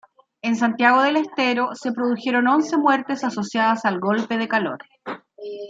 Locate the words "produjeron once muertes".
1.91-3.23